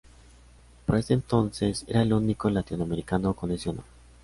[0.87, 3.85] Para ese entonces era el único latinoamericano con ese honor.